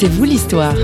C'est 0.00 0.06
vous 0.06 0.22
l'histoire. 0.22 0.76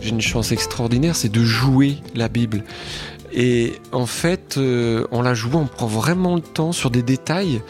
J'ai 0.00 0.10
une 0.10 0.20
chance 0.20 0.52
extraordinaire, 0.52 1.16
c'est 1.16 1.28
de 1.28 1.42
jouer 1.42 1.96
la 2.14 2.28
Bible. 2.28 2.62
Et 3.32 3.72
en 3.90 4.06
fait, 4.06 4.58
euh, 4.58 5.04
en 5.10 5.22
la 5.22 5.34
jouant, 5.34 5.62
on 5.62 5.66
prend 5.66 5.88
vraiment 5.88 6.36
le 6.36 6.40
temps 6.40 6.70
sur 6.70 6.92
des 6.92 7.02
détails 7.02 7.62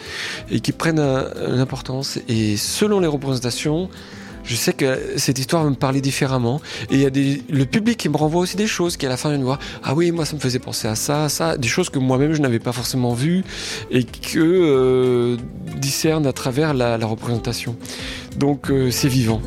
et 0.51 0.61
qui 0.61 0.73
prennent 0.73 1.01
une 1.01 1.59
importance. 1.59 2.19
Et 2.29 2.59
selon 2.59 3.01
les 3.01 3.07
représentations, 3.07 3.89
je 4.51 4.57
sais 4.57 4.73
que 4.73 4.99
cette 5.17 5.39
histoire 5.39 5.63
va 5.63 5.71
me 5.71 5.77
parler 5.77 6.01
différemment. 6.01 6.61
Et 6.91 6.95
il 6.97 7.01
y 7.01 7.07
a 7.07 7.11
des, 7.11 7.41
le 7.49 7.65
public 7.67 7.97
qui 7.97 8.09
me 8.09 8.17
renvoie 8.17 8.41
aussi 8.41 8.57
des 8.57 8.67
choses 8.67 8.97
qui 8.97 9.07
à 9.07 9.09
la 9.09 9.17
fin 9.17 9.29
viennent 9.29 9.45
voir. 9.45 9.61
Ah 9.85 9.95
oui, 9.95 10.11
moi 10.11 10.25
ça 10.25 10.35
me 10.35 10.41
faisait 10.41 10.59
penser 10.59 10.89
à 10.89 10.97
ça, 10.97 11.29
ça, 11.29 11.57
des 11.57 11.69
choses 11.69 11.89
que 11.89 12.01
moi-même 12.01 12.33
je 12.33 12.41
n'avais 12.41 12.59
pas 12.59 12.73
forcément 12.73 13.15
vues 13.15 13.45
et 13.93 14.03
que 14.03 14.39
euh, 14.39 15.37
discernent 15.77 16.27
à 16.27 16.33
travers 16.33 16.75
la, 16.75 16.99
la 16.99 17.07
représentation. 17.07 17.77
Donc 18.39 18.73
euh, 18.73 18.91
c'est 18.91 19.07
vivant. 19.07 19.41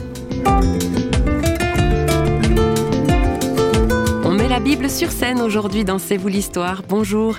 On 4.23 4.31
met 4.31 4.47
la 4.47 4.61
Bible 4.61 4.89
sur 4.89 5.11
scène 5.11 5.41
aujourd'hui 5.41 5.83
dans 5.83 5.99
C'est 5.99 6.15
vous 6.15 6.29
l'histoire. 6.29 6.81
Bonjour. 6.87 7.35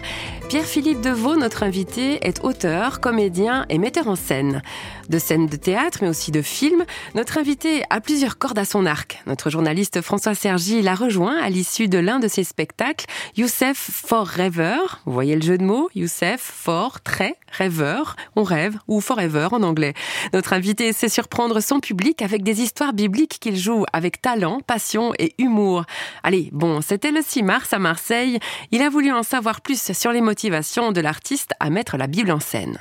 Pierre-Philippe 0.49 1.01
Deveau, 1.01 1.37
notre 1.37 1.63
invité, 1.63 2.27
est 2.27 2.45
auteur, 2.45 3.01
comédien 3.01 3.65
et 3.69 3.79
metteur 3.79 4.09
en 4.09 4.15
scène. 4.15 4.63
De 5.09 5.19
scènes 5.19 5.47
de 5.47 5.57
théâtre, 5.57 5.99
mais 6.03 6.09
aussi 6.09 6.31
de 6.31 6.43
films, 6.43 6.85
notre 7.15 7.39
invité 7.39 7.83
a 7.91 8.01
plusieurs 8.01 8.39
cordes 8.39 8.59
à 8.59 8.65
son 8.65 8.87
arc. 8.87 9.23
Notre 9.27 9.51
journaliste 9.51 10.01
François 10.01 10.35
Sergi 10.35 10.81
l'a 10.83 10.95
rejoint 10.95 11.37
à 11.43 11.51
l'issue 11.51 11.89
de 11.89 11.99
l'un 11.99 12.21
de 12.21 12.29
ses 12.29 12.45
spectacles, 12.45 13.07
Youssef 13.37 13.77
for 13.77 14.27
Rêveur. 14.27 15.01
Vous 15.07 15.13
voyez 15.13 15.35
le 15.35 15.43
jeu 15.43 15.59
de 15.59 15.65
mots 15.65 15.89
Youssef 15.95 16.41
for, 16.41 17.01
très, 17.01 17.37
rêveur, 17.51 18.17
on 18.37 18.43
rêve, 18.43 18.79
ou 18.89 19.01
forever 19.01 19.49
en 19.53 19.63
anglais. 19.63 19.95
Notre 20.33 20.53
invité 20.53 20.93
sait 20.93 21.09
surprendre 21.09 21.61
son 21.61 21.81
public 21.81 22.23
avec 22.23 22.43
des 22.43 22.63
histoires 22.63 22.93
bibliques 22.93 23.39
qu'il 23.41 23.57
joue 23.57 23.85
avec 23.93 24.21
talent, 24.21 24.61
passion 24.67 25.13
et 25.19 25.35
humour. 25.39 25.85
Allez, 26.23 26.51
bon, 26.53 26.81
c'était 26.81 27.13
le 27.13 27.21
6 27.23 27.43
mars 27.43 27.73
à 27.73 27.79
Marseille. 27.79 28.39
Il 28.71 28.83
a 28.83 28.89
voulu 28.89 29.13
en 29.13 29.23
savoir 29.23 29.61
plus 29.61 29.93
sur 29.93 30.13
les 30.13 30.21
motivation 30.35 30.91
de 30.91 31.01
l'artiste 31.01 31.53
à 31.61 31.71
mettre 31.71 31.97
la 31.97 32.09
Bible 32.09 32.33
en 32.33 32.41
scène. 32.41 32.79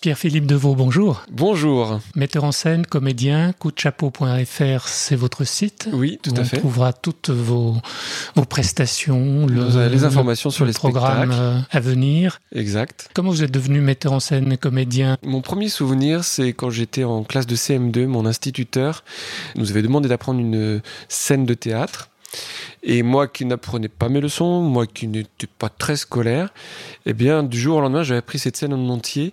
Pierre-Philippe 0.00 0.44
Deveau, 0.44 0.74
bonjour. 0.74 1.22
Bonjour. 1.30 2.00
Metteur 2.16 2.42
en 2.42 2.50
scène, 2.50 2.84
comédien, 2.84 3.52
coupdechapeau.fr, 3.60 4.88
c'est 4.88 5.14
votre 5.14 5.44
site. 5.44 5.88
Oui, 5.92 6.18
tout 6.20 6.32
à 6.36 6.42
fait. 6.42 6.56
On 6.56 6.60
trouvera 6.60 6.92
toutes 6.92 7.30
vos, 7.30 7.76
vos 8.34 8.44
prestations, 8.44 9.46
le, 9.46 9.86
les 9.86 10.02
informations 10.02 10.50
sur 10.50 10.64
le 10.64 10.72
les 10.72 10.74
programmes 10.74 11.30
spectacles. 11.32 11.64
à 11.70 11.80
venir. 11.80 12.40
Exact. 12.52 13.08
Comment 13.14 13.30
vous 13.30 13.44
êtes 13.44 13.52
devenu 13.52 13.80
metteur 13.80 14.12
en 14.12 14.20
scène 14.20 14.50
et 14.50 14.58
comédien? 14.58 15.16
Mon 15.22 15.42
premier 15.42 15.68
souvenir, 15.68 16.24
c'est 16.24 16.54
quand 16.54 16.70
j'étais 16.70 17.04
en 17.04 17.22
classe 17.22 17.46
de 17.46 17.54
CM2, 17.54 18.06
mon 18.06 18.26
instituteur 18.26 19.04
nous 19.54 19.70
avait 19.70 19.82
demandé 19.82 20.08
d'apprendre 20.08 20.40
une 20.40 20.82
scène 21.08 21.46
de 21.46 21.54
théâtre. 21.54 22.10
Et 22.82 23.02
moi 23.02 23.28
qui 23.28 23.44
n'apprenais 23.44 23.88
pas 23.88 24.08
mes 24.08 24.20
leçons, 24.20 24.60
moi 24.60 24.86
qui 24.86 25.08
n'étais 25.08 25.46
pas 25.46 25.68
très 25.68 25.96
scolaire, 25.96 26.52
eh 27.06 27.14
bien, 27.14 27.42
du 27.42 27.58
jour 27.58 27.78
au 27.78 27.80
lendemain, 27.80 28.02
j'avais 28.02 28.18
appris 28.18 28.38
cette 28.38 28.56
scène 28.56 28.74
en 28.74 28.88
entier 28.88 29.32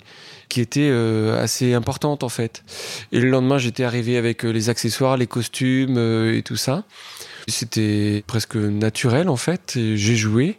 qui 0.52 0.60
était 0.60 0.90
euh, 0.92 1.42
assez 1.42 1.74
importante 1.74 2.24
en 2.24 2.30
fait. 2.30 2.64
Et 3.14 3.22
le 3.22 3.30
lendemain, 3.30 3.58
j'étais 3.58 3.86
arrivé 3.86 4.18
avec 4.18 4.44
euh, 4.44 4.50
les 4.50 4.70
accessoires, 4.70 5.16
les 5.16 5.28
costumes 5.28 5.98
euh, 5.98 6.38
et 6.38 6.44
tout 6.44 6.58
ça. 6.58 6.84
C'était 7.48 8.24
presque 8.28 8.56
naturel 8.56 9.30
en 9.30 9.38
fait. 9.38 9.74
J'ai 9.76 10.16
joué 10.16 10.58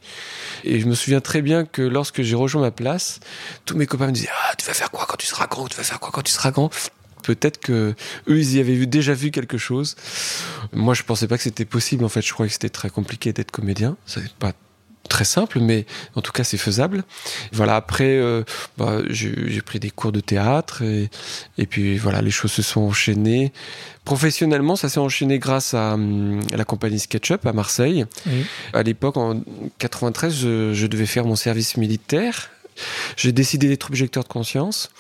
et 0.65 0.81
je 0.81 0.87
me 0.87 0.95
souviens 0.95 1.21
très 1.21 1.43
bien 1.43 1.65
que 1.65 1.83
lorsque 1.83 2.23
j'ai 2.23 2.35
rejoint 2.35 2.63
ma 2.63 2.71
place, 2.71 3.21
tous 3.67 3.77
mes 3.77 3.87
copains 3.87 4.07
me 4.07 4.13
disaient 4.13 4.31
Ah, 4.45 4.55
tu 4.57 4.65
vas 4.67 4.73
faire 4.73 4.91
quoi 4.91 5.07
quand 5.07 5.17
tu 5.17 5.27
seras 5.27 5.47
grand? 5.47 5.69
Tu 5.69 5.77
vas 5.77 5.85
faire 5.85 6.01
quoi 6.01 6.11
quand 6.11 6.23
tu 6.23 6.33
seras 6.33 6.51
grand? 6.51 6.71
Peut-être 7.23 7.59
que 7.59 7.95
eux, 8.29 8.39
ils 8.39 8.57
y 8.57 8.61
avaient 8.61 8.75
vu, 8.75 8.87
déjà 8.87 9.15
vu 9.15 9.31
quelque 9.31 9.59
chose. 9.59 9.97
Moi, 10.73 10.95
je 10.95 11.03
pensais 11.03 11.29
pas 11.29 11.37
que 11.37 11.43
c'était 11.43 11.65
possible. 11.65 12.05
En 12.05 12.09
fait, 12.09 12.23
je 12.23 12.33
croyais 12.33 12.49
que 12.49 12.55
c'était 12.55 12.69
très 12.69 12.91
compliqué 12.91 13.33
d'être 13.33 13.51
comédien. 13.51 13.97
C'est 14.07 14.33
pas 14.35 14.53
très 15.09 15.25
simple, 15.25 15.61
mais 15.61 15.85
en 16.15 16.23
tout 16.23 16.33
cas 16.33 16.45
c'est 16.45 16.57
faisable. 16.57 17.05
Voilà, 17.53 17.77
après, 17.77 18.17
euh, 18.17 18.45
bah, 18.79 18.99
j'ai 19.09 19.61
pris 19.61 19.79
des 19.79 19.91
cours 19.91 20.13
de 20.13 20.21
théâtre 20.21 20.83
et, 20.83 21.11
et, 21.59 21.67
puis 21.67 21.99
voilà, 21.99 22.23
les 22.23 22.31
choses 22.31 22.53
se 22.53 22.63
sont 22.63 22.81
enchaînées. 22.81 23.53
Professionnellement, 24.05 24.77
ça 24.77 24.89
s'est 24.89 25.01
enchaîné 25.01 25.39
grâce 25.39 25.75
à, 25.75 25.93
à, 25.93 26.57
la 26.57 26.65
compagnie 26.65 26.99
SketchUp 26.99 27.47
à 27.47 27.53
Marseille. 27.53 28.07
À 28.73 28.83
l'époque, 28.83 29.17
en 29.17 29.43
93, 29.79 30.35
je, 30.35 30.73
je 30.73 30.87
devais 30.87 31.07
faire 31.07 31.25
mon 31.25 31.37
service 31.37 31.77
militaire 31.77 32.51
j'ai 33.17 33.33
décidé 33.33 33.69
d'être 33.69 33.89
objecteur 33.89 34.23
de 34.25 34.29
conscience. 34.29 34.91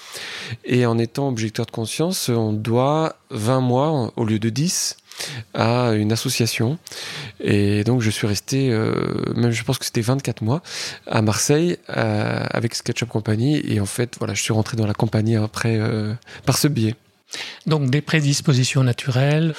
Et 0.64 0.86
en 0.86 0.98
étant 0.98 1.28
objecteur 1.28 1.66
de 1.66 1.70
conscience, 1.70 2.28
on 2.28 2.52
doit 2.52 3.16
20 3.30 3.60
mois 3.60 4.12
au 4.16 4.24
lieu 4.24 4.38
de 4.38 4.48
10 4.48 4.96
à 5.54 5.92
une 5.92 6.12
association. 6.12 6.78
Et 7.40 7.84
donc 7.84 8.00
je 8.00 8.10
suis 8.10 8.26
resté, 8.26 8.70
euh, 8.70 8.92
même 9.34 9.50
je 9.50 9.64
pense 9.64 9.78
que 9.78 9.84
c'était 9.84 10.00
24 10.00 10.42
mois, 10.42 10.62
à 11.06 11.22
Marseille 11.22 11.78
euh, 11.90 12.44
avec 12.50 12.74
SketchUp 12.74 13.08
Company. 13.08 13.62
Et 13.64 13.80
en 13.80 13.86
fait, 13.86 14.16
voilà, 14.18 14.34
je 14.34 14.42
suis 14.42 14.52
rentré 14.52 14.76
dans 14.76 14.86
la 14.86 14.94
compagnie 14.94 15.36
après 15.36 15.78
euh, 15.78 16.14
par 16.46 16.58
ce 16.58 16.68
biais. 16.68 16.94
Donc 17.66 17.90
des 17.90 18.02
prédispositions 18.02 18.84
naturelles. 18.84 19.54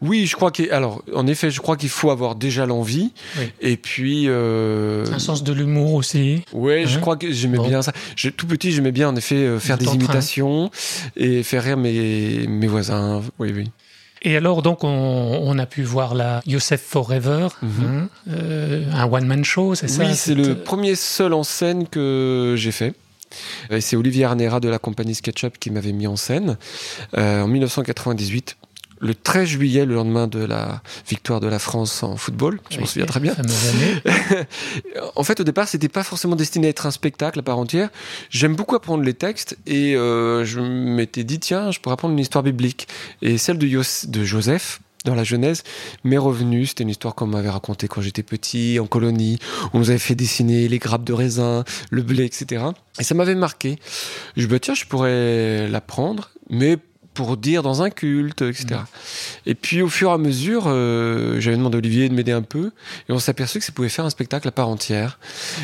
Oui, 0.00 0.26
je 0.26 0.36
crois 0.36 0.50
qu'il. 0.50 0.70
Alors, 0.70 1.02
en 1.14 1.26
effet, 1.26 1.50
je 1.50 1.60
crois 1.60 1.76
qu'il 1.76 1.88
faut 1.88 2.10
avoir 2.10 2.34
déjà 2.34 2.66
l'envie. 2.66 3.12
Oui. 3.38 3.44
Et 3.60 3.76
puis. 3.76 4.24
Euh... 4.28 5.04
Un 5.12 5.18
sens 5.18 5.42
de 5.42 5.52
l'humour 5.52 5.94
aussi. 5.94 6.44
Hein 6.54 6.84
je 6.84 6.98
crois 6.98 7.16
que 7.16 7.30
j'aimais 7.32 7.58
bon. 7.58 7.68
bien 7.68 7.82
ça. 7.82 7.92
Je, 8.16 8.28
tout 8.30 8.46
petit, 8.46 8.72
j'aimais 8.72 8.92
bien, 8.92 9.08
en 9.08 9.16
effet, 9.16 9.36
euh, 9.36 9.58
faire 9.58 9.78
des 9.78 9.86
imitations 9.86 10.70
et 11.16 11.42
faire 11.42 11.62
rire 11.64 11.76
mes, 11.76 12.46
mes 12.48 12.66
voisins. 12.66 13.22
Oui, 13.38 13.52
oui. 13.54 13.70
Et 14.22 14.36
alors, 14.36 14.62
donc, 14.62 14.82
on, 14.82 14.88
on, 14.88 15.58
a 15.58 15.66
pu 15.66 15.82
voir 15.82 16.14
la 16.14 16.42
Youssef 16.44 16.80
Forever, 16.80 17.48
mm 17.62 17.68
-hmm. 17.68 17.86
hein, 17.86 18.08
euh, 18.30 18.92
un 18.92 19.04
one-man 19.04 19.44
show, 19.44 19.74
c'est 19.74 19.88
ça? 19.88 20.04
Oui, 20.04 20.14
c'est 20.14 20.34
le 20.34 20.56
premier 20.56 20.96
seul 20.96 21.32
en 21.32 21.44
scène 21.44 21.86
que 21.86 22.54
j'ai 22.56 22.72
fait. 22.72 22.94
C'est 23.80 23.96
Olivier 23.96 24.24
Arnera 24.24 24.58
de 24.58 24.68
la 24.68 24.78
compagnie 24.78 25.14
SketchUp 25.14 25.58
qui 25.58 25.70
m'avait 25.70 25.92
mis 25.92 26.06
en 26.06 26.16
scène 26.16 26.56
euh, 27.16 27.42
en 27.42 27.48
1998 27.48 28.56
le 29.00 29.14
13 29.14 29.48
juillet, 29.48 29.86
le 29.86 29.94
lendemain 29.94 30.26
de 30.26 30.44
la 30.44 30.82
victoire 31.08 31.40
de 31.40 31.46
la 31.46 31.58
France 31.58 32.02
en 32.02 32.16
football. 32.16 32.60
Je 32.70 32.76
oui, 32.76 32.80
m'en 32.80 32.86
souviens 32.86 33.06
très 33.06 33.20
bien. 33.20 33.34
en 35.16 35.22
fait, 35.22 35.40
au 35.40 35.44
départ, 35.44 35.68
c'était 35.68 35.88
pas 35.88 36.02
forcément 36.02 36.36
destiné 36.36 36.68
à 36.68 36.70
être 36.70 36.86
un 36.86 36.90
spectacle 36.90 37.38
à 37.38 37.42
part 37.42 37.58
entière. 37.58 37.90
J'aime 38.30 38.56
beaucoup 38.56 38.74
apprendre 38.74 39.04
les 39.04 39.14
textes 39.14 39.56
et 39.66 39.94
euh, 39.96 40.44
je 40.44 40.60
m'étais 40.60 41.24
dit, 41.24 41.38
tiens, 41.38 41.70
je 41.70 41.80
pourrais 41.80 41.94
apprendre 41.94 42.12
une 42.12 42.20
histoire 42.20 42.42
biblique. 42.42 42.88
Et 43.22 43.38
celle 43.38 43.58
de, 43.58 44.24
Joseph, 44.24 44.80
dans 45.04 45.14
la 45.14 45.24
Genèse 45.24 45.62
m'est 46.04 46.18
revenue. 46.18 46.66
C'était 46.66 46.82
une 46.82 46.90
histoire 46.90 47.14
qu'on 47.14 47.26
m'avait 47.26 47.50
racontée 47.50 47.88
quand 47.88 48.00
j'étais 48.00 48.22
petit, 48.22 48.78
en 48.80 48.86
colonie. 48.86 49.38
On 49.72 49.78
nous 49.78 49.90
avait 49.90 49.98
fait 49.98 50.14
dessiner 50.14 50.68
les 50.68 50.78
grappes 50.78 51.04
de 51.04 51.12
raisin, 51.12 51.64
le 51.90 52.02
blé, 52.02 52.24
etc. 52.24 52.64
Et 52.98 53.04
ça 53.04 53.14
m'avait 53.14 53.34
marqué. 53.34 53.78
Je 54.36 54.46
me 54.46 54.54
dis, 54.54 54.60
tiens, 54.60 54.74
je 54.74 54.84
pourrais 54.84 55.68
l'apprendre, 55.68 56.30
mais 56.50 56.78
pour 57.18 57.36
dire 57.36 57.64
dans 57.64 57.82
un 57.82 57.90
culte, 57.90 58.42
etc. 58.42 58.66
Mmh. 58.70 58.84
Et 59.46 59.54
puis 59.56 59.82
au 59.82 59.88
fur 59.88 60.10
et 60.10 60.12
à 60.12 60.18
mesure, 60.18 60.66
euh, 60.68 61.40
j'avais 61.40 61.56
demandé 61.56 61.74
à 61.74 61.78
Olivier 61.78 62.08
de 62.08 62.14
m'aider 62.14 62.30
un 62.30 62.42
peu, 62.42 62.70
et 63.08 63.12
on 63.12 63.18
s'est 63.18 63.32
aperçu 63.32 63.58
que 63.58 63.64
ça 63.64 63.72
pouvait 63.72 63.88
faire 63.88 64.04
un 64.04 64.10
spectacle 64.10 64.46
à 64.46 64.52
part 64.52 64.68
entière. 64.68 65.18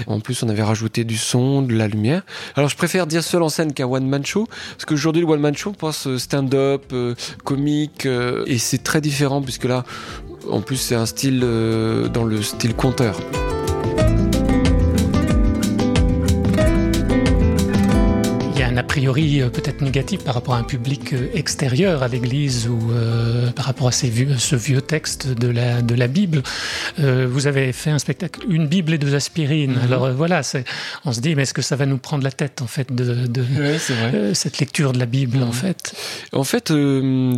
En 0.08 0.18
plus, 0.18 0.42
on 0.42 0.48
avait 0.48 0.64
rajouté 0.64 1.04
du 1.04 1.16
son, 1.16 1.62
de 1.62 1.72
la 1.72 1.86
lumière. 1.86 2.22
Alors 2.56 2.68
je 2.68 2.76
préfère 2.76 3.06
dire 3.06 3.22
seul 3.22 3.40
en 3.44 3.48
scène 3.48 3.72
qu'un 3.72 3.86
one-man 3.86 4.26
show, 4.26 4.48
parce 4.72 4.84
qu'aujourd'hui 4.84 5.22
le 5.22 5.28
one-man 5.28 5.56
show, 5.56 5.70
on 5.70 5.74
pense 5.74 6.16
stand-up, 6.16 6.86
euh, 6.92 7.14
comique, 7.44 8.06
euh, 8.06 8.42
et 8.48 8.58
c'est 8.58 8.82
très 8.82 9.00
différent, 9.00 9.40
puisque 9.40 9.64
là, 9.64 9.84
en 10.50 10.60
plus, 10.60 10.76
c'est 10.76 10.96
un 10.96 11.06
style 11.06 11.42
euh, 11.44 12.08
dans 12.08 12.24
le 12.24 12.42
style 12.42 12.74
conteur. 12.74 13.16
Priori 18.94 19.42
peut-être 19.52 19.80
négatif 19.80 20.22
par 20.22 20.34
rapport 20.34 20.54
à 20.54 20.58
un 20.58 20.62
public 20.62 21.14
extérieur 21.34 22.04
à 22.04 22.06
l'Église 22.06 22.68
ou 22.68 22.92
euh, 22.92 23.50
par 23.50 23.64
rapport 23.64 23.88
à 23.88 23.92
ces 23.92 24.08
vieux, 24.08 24.38
ce 24.38 24.54
vieux 24.54 24.80
texte 24.80 25.26
de 25.26 25.48
la, 25.48 25.82
de 25.82 25.96
la 25.96 26.06
Bible. 26.06 26.44
Euh, 27.00 27.26
vous 27.28 27.48
avez 27.48 27.72
fait 27.72 27.90
un 27.90 27.98
spectacle, 27.98 28.42
une 28.48 28.68
Bible 28.68 28.94
et 28.94 28.98
deux 28.98 29.16
aspirines. 29.16 29.72
Mm 29.72 29.78
-hmm. 29.78 29.84
Alors 29.86 30.04
euh, 30.04 30.12
voilà, 30.12 30.42
on 31.04 31.12
se 31.12 31.20
dit, 31.20 31.34
mais 31.34 31.42
est-ce 31.42 31.54
que 31.54 31.66
ça 31.70 31.74
va 31.74 31.86
nous 31.86 31.98
prendre 31.98 32.22
la 32.22 32.30
tête 32.30 32.62
en 32.62 32.68
fait 32.68 32.88
de, 32.92 33.04
cette 34.42 34.58
lecture 34.62 34.92
de 34.92 35.00
la 35.04 35.06
Bible 35.16 35.38
mm 35.38 35.42
-hmm. 35.42 35.48
en 35.48 35.56
fait? 35.62 35.80
En 36.42 36.46
fait, 36.52 36.66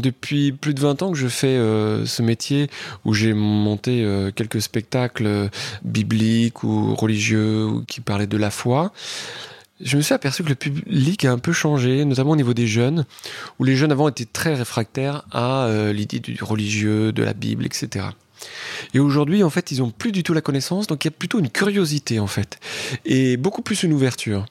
depuis 0.08 0.44
plus 0.62 0.75
de 0.79 0.81
20 0.81 1.00
ans 1.03 1.11
que 1.14 1.20
je 1.26 1.31
fais 1.41 1.56
ce 2.17 2.20
métier 2.32 2.62
où 3.05 3.11
j'ai 3.19 3.35
monté 3.67 3.93
quelques 4.38 4.62
spectacles 4.70 5.29
bibliques 5.99 6.61
ou 6.69 6.75
religieux 7.05 7.58
ou 7.70 7.75
qui 7.91 8.00
parlaient 8.11 8.32
de 8.37 8.41
la 8.47 8.53
foi 8.61 8.81
je 9.81 9.96
me 9.96 10.02
suis 10.02 10.14
aperçu 10.14 10.43
que 10.43 10.49
le 10.49 10.55
public 10.55 11.25
a 11.25 11.32
un 11.32 11.38
peu 11.38 11.52
changé, 11.52 12.05
notamment 12.05 12.31
au 12.31 12.37
niveau 12.37 12.55
des 12.55 12.67
jeunes, 12.67 13.05
où 13.58 13.64
les 13.64 13.76
jeunes 13.76 13.93
avant 13.93 14.08
étaient 14.08 14.25
très 14.25 14.55
réfractaires 14.55 15.25
à 15.31 15.67
euh, 15.67 15.93
l'idée 15.93 16.20
du 16.20 16.37
religieux, 16.43 17.12
de 17.12 17.23
la 17.23 17.34
Bible, 17.34 17.67
etc. 17.67 18.06
Et 18.94 18.99
aujourd'hui, 18.99 19.43
en 19.43 19.50
fait, 19.50 19.70
ils 19.70 19.82
ont 19.82 19.90
plus 19.90 20.12
du 20.12 20.23
tout 20.23 20.32
la 20.32 20.40
connaissance, 20.40 20.87
donc 20.87 21.05
il 21.05 21.08
y 21.08 21.12
a 21.12 21.17
plutôt 21.17 21.38
une 21.38 21.50
curiosité, 21.50 22.20
en 22.20 22.26
fait, 22.26 22.58
et 23.05 23.37
beaucoup 23.37 23.62
plus 23.62 23.82
une 23.82 23.93
ouverture. 23.93 24.46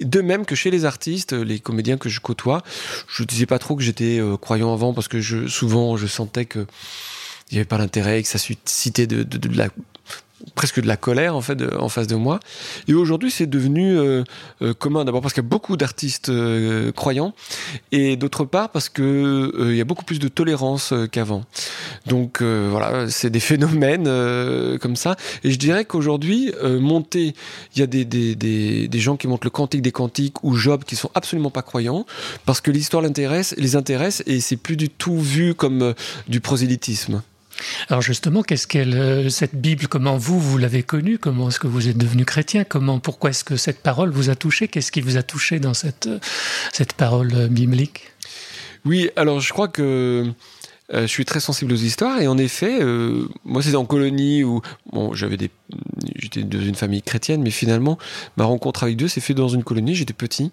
De 0.00 0.20
même 0.20 0.44
que 0.44 0.56
chez 0.56 0.70
les 0.72 0.84
artistes, 0.84 1.32
les 1.32 1.60
comédiens 1.60 1.96
que 1.96 2.08
je 2.08 2.20
côtoie, 2.20 2.62
je 3.08 3.22
ne 3.22 3.28
disais 3.28 3.46
pas 3.46 3.60
trop 3.60 3.76
que 3.76 3.82
j'étais 3.82 4.18
euh, 4.18 4.36
croyant 4.36 4.72
avant 4.72 4.92
parce 4.92 5.06
que 5.06 5.22
souvent 5.46 5.96
je 5.96 6.08
sentais 6.08 6.46
que 6.46 6.66
il 7.50 7.54
n'y 7.54 7.58
avait 7.58 7.68
pas 7.68 7.78
l'intérêt, 7.78 8.22
que 8.22 8.28
ça 8.28 8.38
suscitait 8.38 9.06
de, 9.06 9.22
de, 9.22 9.56
la 9.56 9.68
presque 10.54 10.80
de 10.80 10.86
la 10.86 10.96
colère 10.96 11.36
en 11.36 11.40
fait 11.40 11.62
en 11.78 11.88
face 11.88 12.06
de 12.06 12.16
moi. 12.16 12.40
Et 12.88 12.94
aujourd'hui, 12.94 13.30
c'est 13.30 13.46
devenu 13.46 13.96
euh, 13.96 14.24
euh, 14.62 14.74
commun 14.74 15.04
d'abord 15.04 15.20
parce 15.20 15.34
qu'il 15.34 15.42
y 15.42 15.46
a 15.46 15.48
beaucoup 15.48 15.76
d'artistes 15.76 16.28
euh, 16.28 16.92
croyants 16.92 17.34
et 17.92 18.16
d'autre 18.16 18.44
part 18.44 18.70
parce 18.70 18.88
que 18.88 19.52
il 19.70 19.76
y 19.76 19.80
a 19.80 19.84
beaucoup 19.84 20.04
plus 20.04 20.18
de 20.18 20.28
tolérance 20.28 20.92
qu'avant. 21.12 21.44
Donc 22.06 22.42
voilà, 22.42 23.08
c'est 23.10 23.30
des 23.30 23.40
phénomènes 23.40 24.04
comme 24.78 24.96
ça. 24.96 25.16
Et 25.42 25.50
je 25.50 25.58
dirais 25.58 25.84
qu'aujourd'hui, 25.84 26.52
monter, 26.62 27.34
il 27.74 27.80
y 27.80 27.82
a 27.82 27.86
des, 27.86 28.04
des, 28.04 28.34
des, 28.34 28.88
des, 28.88 28.98
gens 28.98 29.16
qui 29.16 29.26
montent 29.28 29.44
le 29.44 29.50
cantique 29.50 29.82
des 29.82 29.92
cantiques 29.92 30.42
ou 30.44 30.54
Job 30.56 30.84
qui 30.84 30.96
sont 30.96 31.10
absolument 31.14 31.50
pas 31.50 31.62
croyants 31.62 32.06
parce 32.44 32.60
que 32.60 32.70
l'histoire 32.70 33.02
l'intéresse, 33.02 33.54
les 33.58 33.76
intéresse 33.76 34.22
et 34.26 34.40
c'est 34.40 34.56
plus 34.56 34.76
du 34.76 34.88
tout 34.88 35.18
vu 35.18 35.54
comme 35.54 35.94
du 36.28 36.40
prosélytisme. 36.40 37.22
Alors 37.88 38.02
justement, 38.02 38.42
qu'est-ce 38.42 38.66
qu'elle, 38.66 38.94
euh, 38.94 39.28
cette 39.28 39.54
Bible 39.54 39.88
Comment 39.88 40.16
vous, 40.16 40.40
vous 40.40 40.58
l'avez 40.58 40.82
connue? 40.82 41.18
Comment 41.18 41.48
est-ce 41.48 41.60
que 41.60 41.66
vous 41.66 41.88
êtes 41.88 41.98
devenu 41.98 42.24
chrétien 42.24 42.64
Comment, 42.64 42.98
pourquoi 42.98 43.30
est-ce 43.30 43.44
que 43.44 43.56
cette 43.56 43.80
parole 43.80 44.10
vous 44.10 44.30
a 44.30 44.34
touché? 44.34 44.68
Qu'est-ce 44.68 44.92
qui 44.92 45.00
vous 45.00 45.16
a 45.16 45.22
touché 45.22 45.60
dans 45.60 45.74
cette, 45.74 46.06
euh, 46.06 46.18
cette 46.72 46.94
parole 46.94 47.32
euh, 47.34 47.48
biblique? 47.48 48.12
Oui, 48.84 49.10
alors 49.16 49.40
je 49.40 49.52
crois 49.52 49.68
que 49.68 50.30
je 50.92 51.06
suis 51.06 51.24
très 51.24 51.40
sensible 51.40 51.72
aux 51.72 51.76
histoires 51.76 52.20
et 52.20 52.26
en 52.28 52.36
effet, 52.36 52.80
moi 53.46 53.62
c'était 53.62 53.76
en 53.76 53.86
colonie 53.86 54.44
où 54.44 54.60
j'avais 55.14 55.38
j'étais 56.16 56.42
dans 56.42 56.60
une 56.60 56.74
famille 56.74 57.00
chrétienne, 57.00 57.40
mais 57.40 57.50
finalement 57.50 57.96
ma 58.36 58.44
rencontre 58.44 58.82
avec 58.82 58.98
Dieu 58.98 59.08
s'est 59.08 59.22
faite 59.22 59.38
dans 59.38 59.48
une 59.48 59.64
colonie. 59.64 59.94
J'étais 59.94 60.12
petit 60.12 60.52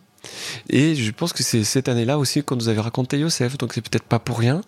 et 0.69 0.95
je 0.95 1.11
pense 1.11 1.33
que 1.33 1.43
c'est 1.43 1.63
cette 1.63 1.89
année-là 1.89 2.17
aussi 2.17 2.43
qu'on 2.43 2.55
nous 2.55 2.69
avait 2.69 2.81
raconté 2.81 3.19
Yosef, 3.19 3.57
donc 3.57 3.73
c'est 3.73 3.81
peut-être 3.81 4.03
pas 4.03 4.19
pour 4.19 4.39
rien. 4.39 4.61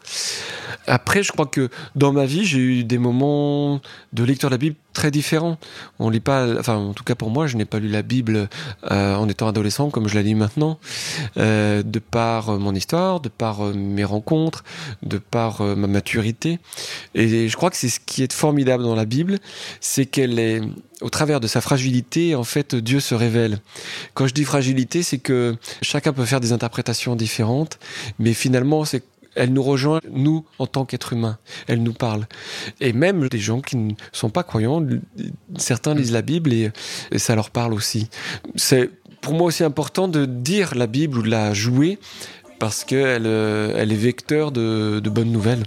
Après, 0.87 1.23
je 1.23 1.31
crois 1.31 1.45
que 1.45 1.69
dans 1.95 2.11
ma 2.11 2.25
vie, 2.25 2.45
j'ai 2.45 2.59
eu 2.59 2.83
des 2.83 2.97
moments 2.97 3.81
de 4.11 4.23
lecture 4.23 4.49
de 4.49 4.53
la 4.53 4.57
Bible 4.57 4.75
très 4.93 5.11
différents. 5.11 5.57
On 5.99 6.09
lit 6.09 6.19
pas, 6.19 6.47
enfin, 6.59 6.75
en 6.75 6.93
tout 6.93 7.03
cas 7.03 7.15
pour 7.15 7.29
moi, 7.29 7.47
je 7.47 7.57
n'ai 7.57 7.65
pas 7.65 7.79
lu 7.79 7.89
la 7.89 8.01
Bible 8.01 8.49
euh, 8.91 9.15
en 9.15 9.27
étant 9.27 9.47
adolescent 9.47 9.89
comme 9.89 10.07
je 10.07 10.15
la 10.15 10.21
lis 10.21 10.35
maintenant, 10.35 10.79
euh, 11.37 11.83
de 11.83 11.99
par 11.99 12.49
euh, 12.49 12.57
mon 12.57 12.73
histoire, 12.73 13.19
de 13.19 13.29
par 13.29 13.65
euh, 13.65 13.73
mes 13.73 14.03
rencontres, 14.03 14.63
de 15.01 15.17
par 15.17 15.61
euh, 15.61 15.75
ma 15.75 15.87
maturité. 15.87 16.59
Et 17.15 17.49
je 17.49 17.55
crois 17.57 17.69
que 17.69 17.77
c'est 17.77 17.89
ce 17.89 17.99
qui 17.99 18.23
est 18.23 18.33
formidable 18.33 18.83
dans 18.83 18.95
la 18.95 19.05
Bible, 19.05 19.39
c'est 19.81 20.05
qu'elle 20.05 20.39
est, 20.39 20.61
au 21.01 21.09
travers 21.09 21.39
de 21.39 21.47
sa 21.47 21.61
fragilité, 21.61 22.35
en 22.35 22.43
fait, 22.43 22.75
Dieu 22.75 22.99
se 22.99 23.15
révèle. 23.15 23.59
Quand 24.13 24.27
je 24.27 24.33
dis 24.33 24.45
fragilité, 24.45 25.03
c'est 25.03 25.17
que 25.17 25.55
chacun 25.81 26.13
peut 26.13 26.25
faire 26.25 26.39
des 26.39 26.51
interprétations 26.51 27.15
différentes, 27.15 27.79
mais 28.19 28.33
finalement, 28.33 28.85
c'est 28.85 29.03
elle 29.35 29.53
nous 29.53 29.63
rejoint, 29.63 29.99
nous, 30.11 30.45
en 30.59 30.67
tant 30.67 30.85
qu'êtres 30.85 31.13
humains. 31.13 31.37
Elle 31.67 31.83
nous 31.83 31.93
parle. 31.93 32.25
Et 32.79 32.93
même 32.93 33.27
des 33.29 33.39
gens 33.39 33.61
qui 33.61 33.77
ne 33.77 33.93
sont 34.11 34.29
pas 34.29 34.43
croyants, 34.43 34.85
certains 35.57 35.93
lisent 35.93 36.11
la 36.11 36.21
Bible 36.21 36.53
et, 36.53 36.71
ça 37.17 37.35
leur 37.35 37.49
parle 37.49 37.73
aussi. 37.73 38.09
C'est 38.55 38.89
pour 39.21 39.33
moi 39.33 39.47
aussi 39.47 39.63
important 39.63 40.07
de 40.07 40.25
dire 40.25 40.75
la 40.75 40.87
Bible 40.87 41.19
ou 41.19 41.21
de 41.21 41.29
la 41.29 41.53
jouer 41.53 41.99
parce 42.59 42.83
qu'elle 42.83 43.25
elle 43.25 43.91
est 43.91 43.95
vecteur 43.95 44.51
de, 44.51 45.01
bonnes 45.05 45.31
nouvelles. 45.31 45.63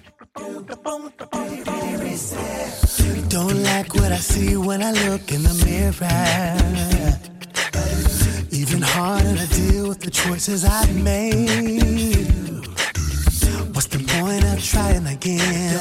Trying 14.58 15.06
again? 15.06 15.78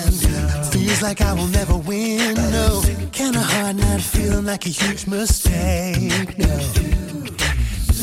Feels 0.71 1.01
like 1.01 1.21
I 1.21 1.33
will 1.33 1.47
never 1.47 1.77
win. 1.77 2.35
No, 2.51 2.81
kinda 3.11 3.39
hard 3.39 3.77
not 3.77 4.01
feeling 4.01 4.45
like 4.45 4.65
a 4.65 4.69
huge 4.69 5.07
mistake. 5.07 6.37
No. 6.37 6.55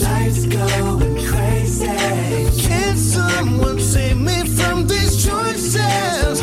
Life's 0.02 0.46
going 0.46 1.26
crazy. 1.26 1.86
Can 2.66 2.96
someone 2.96 3.78
save 3.80 4.18
me 4.18 4.44
from 4.56 4.86
these 4.86 5.24
choices? 5.24 6.42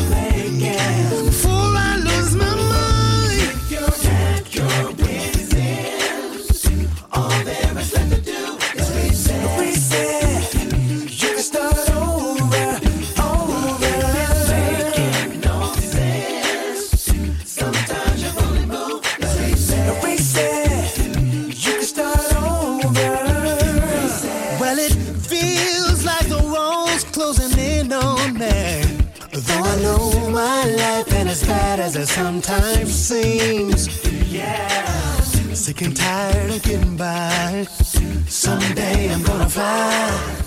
Fly. 32.90 33.40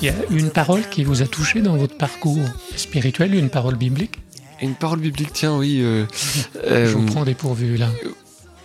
Il 0.02 0.06
y 0.06 0.10
a 0.10 0.14
une 0.30 0.50
parole 0.50 0.82
qui 0.90 1.04
vous 1.04 1.22
a 1.22 1.26
touché 1.26 1.62
dans 1.62 1.78
votre 1.78 1.98
parcours 1.98 2.40
spirituel, 2.76 3.36
une 3.36 3.50
parole 3.50 3.76
biblique? 3.76 4.20
Une 4.62 4.76
parole 4.76 5.00
biblique, 5.00 5.32
tiens, 5.34 5.58
oui. 5.58 5.80
Euh, 5.82 6.06
euh, 6.64 6.88
Je 6.88 6.98
vous 6.98 7.06
prends 7.06 7.24
dépourvu 7.24 7.78
là. 7.78 7.90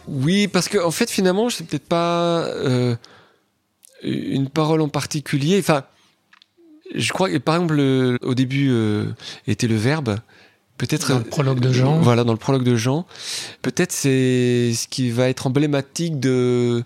Oui, 0.07 0.49
parce 0.49 0.69
que 0.69 0.79
en 0.79 0.91
fait, 0.91 1.11
finalement, 1.11 1.51
c'est 1.51 1.65
peut-être 1.65 1.89
pas 1.89 2.45
euh, 2.45 2.97
une 4.03 4.49
parole 4.49 4.81
en 4.81 4.89
particulier. 4.89 5.59
Enfin, 5.59 5.85
je 6.95 7.13
crois 7.13 7.29
que 7.31 7.39
par 7.39 7.57
exemple, 7.57 7.75
le, 7.75 8.19
au 8.23 8.35
début 8.35 8.69
euh, 8.71 9.07
était 9.47 9.69
le 9.69 9.77
verbe. 9.77 10.19
Peut-être 10.79 11.11
dans 11.11 11.19
le 11.19 11.25
prologue 11.25 11.61
de 11.61 11.73
Jean. 11.73 11.99
Voilà, 11.99 12.25
dans 12.25 12.33
le 12.33 12.39
prologue 12.39 12.63
de 12.63 12.77
Jean. 12.77 13.05
Peut-être 13.63 13.93
c'est 13.93 14.73
ce 14.75 14.87
qui 14.89 15.11
va 15.11 15.29
être 15.29 15.47
emblématique 15.47 16.19
de 16.21 16.85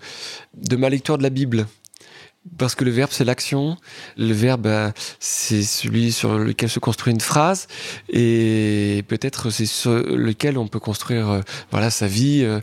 de 0.55 0.77
ma 0.77 0.89
lecture 0.89 1.19
de 1.19 1.23
la 1.23 1.31
Bible. 1.31 1.67
Parce 2.59 2.75
que 2.75 2.85
le 2.85 2.91
verbe, 2.91 3.11
c'est 3.13 3.25
l'action. 3.25 3.77
Le 4.17 4.33
verbe, 4.33 4.63
bah, 4.63 4.93
c'est 5.21 5.63
celui 5.63 6.11
sur 6.11 6.39
lequel 6.39 6.69
se 6.69 6.81
construit 6.81 7.13
une 7.13 7.21
phrase. 7.21 7.69
Et 8.09 9.05
peut-être 9.07 9.51
c'est 9.51 9.67
sur 9.67 9.93
lequel 9.93 10.59
on 10.59 10.67
peut 10.67 10.81
construire 10.81 11.31
euh, 11.31 11.41
voilà, 11.71 11.91
sa 11.91 12.09
vie. 12.09 12.43
Euh, 12.43 12.61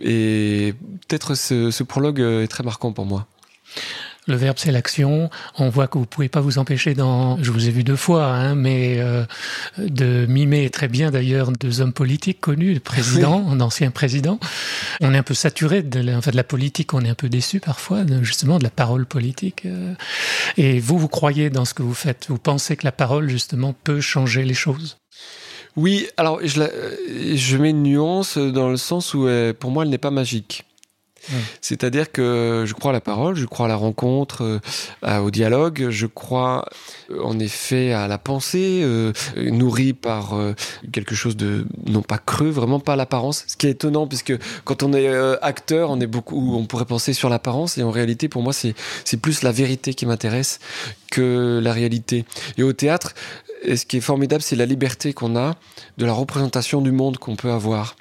et 0.00 0.72
peut-être 1.08 1.34
ce, 1.34 1.70
ce 1.70 1.82
prologue 1.82 2.20
est 2.20 2.48
très 2.48 2.64
marquant 2.64 2.92
pour 2.92 3.04
moi. 3.04 3.26
Le 4.28 4.36
verbe, 4.36 4.58
c'est 4.58 4.72
l'action. 4.72 5.30
On 5.56 5.70
voit 5.70 5.88
que 5.88 5.96
vous 5.96 6.04
pouvez 6.04 6.28
pas 6.28 6.42
vous 6.42 6.58
empêcher 6.58 6.92
dans, 6.92 7.42
je 7.42 7.50
vous 7.50 7.66
ai 7.66 7.70
vu 7.70 7.82
deux 7.82 7.96
fois, 7.96 8.26
hein, 8.26 8.54
mais 8.54 8.98
euh, 8.98 9.24
de 9.78 10.26
mimer 10.26 10.68
très 10.68 10.86
bien 10.86 11.10
d'ailleurs 11.10 11.50
deux 11.50 11.80
hommes 11.80 11.94
politiques 11.94 12.38
connus, 12.38 12.74
le 12.74 12.80
président, 12.80 13.42
oui. 13.48 13.56
d'anciens 13.56 13.90
présidents. 13.90 14.38
On 15.00 15.14
est 15.14 15.16
un 15.16 15.22
peu 15.22 15.32
saturé 15.32 15.82
de 15.82 16.00
la, 16.00 16.18
enfin, 16.18 16.30
de 16.30 16.36
la 16.36 16.44
politique, 16.44 16.92
on 16.92 17.00
est 17.00 17.08
un 17.08 17.14
peu 17.14 17.30
déçu 17.30 17.58
parfois, 17.58 18.04
de, 18.04 18.22
justement, 18.22 18.58
de 18.58 18.64
la 18.64 18.70
parole 18.70 19.06
politique. 19.06 19.62
Euh. 19.64 19.94
Et 20.58 20.78
vous, 20.78 20.98
vous 20.98 21.08
croyez 21.08 21.48
dans 21.48 21.64
ce 21.64 21.72
que 21.72 21.82
vous 21.82 21.94
faites. 21.94 22.26
Vous 22.28 22.36
pensez 22.36 22.76
que 22.76 22.84
la 22.84 22.92
parole, 22.92 23.30
justement, 23.30 23.74
peut 23.82 24.02
changer 24.02 24.44
les 24.44 24.52
choses? 24.52 24.98
Oui, 25.74 26.06
alors 26.18 26.40
je, 26.44 26.60
la, 26.60 26.68
je 27.34 27.56
mets 27.56 27.70
une 27.70 27.82
nuance 27.82 28.36
dans 28.36 28.68
le 28.68 28.76
sens 28.76 29.14
où, 29.14 29.26
euh, 29.26 29.54
pour 29.58 29.70
moi, 29.70 29.84
elle 29.84 29.90
n'est 29.90 29.96
pas 29.96 30.10
magique. 30.10 30.66
C'est-à-dire 31.60 32.12
que 32.12 32.64
je 32.66 32.74
crois 32.74 32.90
à 32.90 32.92
la 32.92 33.00
parole, 33.00 33.34
je 33.36 33.46
crois 33.46 33.66
à 33.66 33.68
la 33.68 33.76
rencontre, 33.76 34.60
euh, 35.04 35.18
au 35.18 35.30
dialogue, 35.30 35.88
je 35.90 36.06
crois 36.06 36.68
euh, 37.10 37.22
en 37.22 37.38
effet 37.38 37.92
à 37.92 38.08
la 38.08 38.18
pensée, 38.18 38.80
euh, 38.82 39.12
nourrie 39.36 39.92
par 39.92 40.34
quelque 40.92 41.14
chose 41.14 41.36
de 41.36 41.66
non 41.86 42.02
pas 42.02 42.18
creux, 42.18 42.50
vraiment 42.50 42.80
pas 42.80 42.96
l'apparence. 42.96 43.44
Ce 43.46 43.56
qui 43.56 43.66
est 43.66 43.70
étonnant, 43.70 44.06
puisque 44.06 44.34
quand 44.64 44.82
on 44.82 44.92
est 44.92 45.08
acteur, 45.42 45.90
on 45.90 46.00
est 46.00 46.06
beaucoup, 46.06 46.56
on 46.56 46.66
pourrait 46.66 46.84
penser 46.84 47.12
sur 47.12 47.28
l'apparence, 47.28 47.78
et 47.78 47.82
en 47.82 47.90
réalité, 47.90 48.28
pour 48.28 48.42
moi, 48.42 48.52
c'est 48.52 48.74
plus 49.20 49.42
la 49.42 49.52
vérité 49.52 49.94
qui 49.94 50.06
m'intéresse 50.06 50.60
que 51.10 51.60
la 51.62 51.72
réalité. 51.72 52.24
Et 52.56 52.62
au 52.62 52.72
théâtre, 52.72 53.14
et 53.62 53.76
ce 53.76 53.86
qui 53.86 53.98
est 53.98 54.00
formidable, 54.00 54.42
c'est 54.42 54.56
la 54.56 54.66
liberté 54.66 55.12
qu'on 55.12 55.36
a 55.36 55.54
de 55.96 56.06
la 56.06 56.12
représentation 56.12 56.80
du 56.80 56.92
monde 56.92 57.18
qu'on 57.18 57.36
peut 57.36 57.50
avoir. 57.50 57.96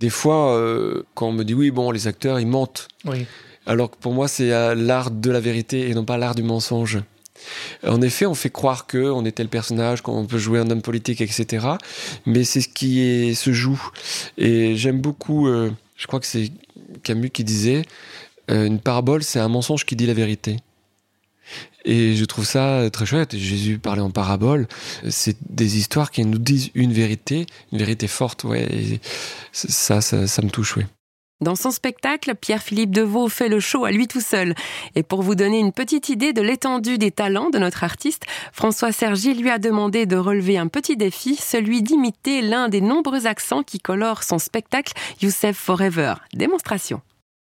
Des 0.00 0.10
fois, 0.10 0.54
euh, 0.54 1.02
quand 1.14 1.28
on 1.28 1.32
me 1.32 1.44
dit 1.44 1.54
oui, 1.54 1.70
bon, 1.70 1.90
les 1.90 2.06
acteurs, 2.06 2.40
ils 2.40 2.46
mentent. 2.46 2.88
Oui. 3.04 3.26
Alors 3.66 3.90
que 3.90 3.96
pour 3.96 4.12
moi, 4.12 4.28
c'est 4.28 4.52
euh, 4.52 4.74
l'art 4.74 5.10
de 5.10 5.30
la 5.30 5.40
vérité 5.40 5.88
et 5.88 5.94
non 5.94 6.04
pas 6.04 6.16
l'art 6.16 6.34
du 6.34 6.42
mensonge. 6.42 6.98
En 7.86 8.02
effet, 8.02 8.26
on 8.26 8.34
fait 8.34 8.50
croire 8.50 8.86
que 8.86 8.98
on 8.98 9.24
est 9.24 9.32
tel 9.32 9.48
personnage, 9.48 10.02
qu'on 10.02 10.26
peut 10.26 10.38
jouer 10.38 10.58
un 10.58 10.70
homme 10.70 10.82
politique, 10.82 11.20
etc. 11.20 11.66
Mais 12.26 12.42
c'est 12.44 12.60
ce 12.60 12.68
qui 12.68 13.00
est, 13.00 13.34
se 13.34 13.52
joue. 13.52 13.80
Et 14.36 14.74
j'aime 14.76 15.00
beaucoup, 15.00 15.46
euh, 15.46 15.70
je 15.96 16.06
crois 16.06 16.18
que 16.18 16.26
c'est 16.26 16.50
Camus 17.04 17.30
qui 17.30 17.44
disait, 17.44 17.82
une 18.48 18.80
parabole, 18.80 19.22
c'est 19.22 19.38
un 19.38 19.48
mensonge 19.48 19.84
qui 19.84 19.94
dit 19.94 20.06
la 20.06 20.14
vérité. 20.14 20.56
Et 21.84 22.16
je 22.16 22.24
trouve 22.24 22.44
ça 22.44 22.88
très 22.90 23.06
chouette. 23.06 23.36
Jésus 23.36 23.78
parlait 23.78 24.02
en 24.02 24.10
parabole. 24.10 24.66
C'est 25.08 25.36
des 25.48 25.78
histoires 25.78 26.10
qui 26.10 26.24
nous 26.24 26.38
disent 26.38 26.70
une 26.74 26.92
vérité, 26.92 27.46
une 27.72 27.78
vérité 27.78 28.08
forte, 28.08 28.44
ouais. 28.44 29.00
Ça, 29.52 30.00
ça, 30.00 30.42
me 30.42 30.50
touche, 30.50 30.76
ouais. 30.76 30.86
Dans 31.40 31.54
son 31.54 31.70
spectacle, 31.70 32.34
Pierre-Philippe 32.34 32.90
Deveau 32.90 33.28
fait 33.28 33.48
le 33.48 33.60
show 33.60 33.84
à 33.84 33.92
lui 33.92 34.08
tout 34.08 34.20
seul. 34.20 34.56
Et 34.96 35.04
pour 35.04 35.22
vous 35.22 35.36
donner 35.36 35.60
une 35.60 35.72
petite 35.72 36.08
idée 36.08 36.32
de 36.32 36.42
l'étendue 36.42 36.98
des 36.98 37.12
talents 37.12 37.50
de 37.50 37.60
notre 37.60 37.84
artiste, 37.84 38.24
François 38.52 38.90
Sergi 38.90 39.34
lui 39.34 39.48
a 39.48 39.58
demandé 39.58 40.04
de 40.04 40.16
relever 40.16 40.58
un 40.58 40.66
petit 40.66 40.96
défi, 40.96 41.36
celui 41.36 41.82
d'imiter 41.82 42.42
l'un 42.42 42.68
des 42.68 42.80
nombreux 42.80 43.26
accents 43.26 43.62
qui 43.62 43.78
colorent 43.78 44.24
son 44.24 44.40
spectacle 44.40 44.94
Youssef 45.22 45.56
Forever. 45.56 46.14
Démonstration. 46.34 47.02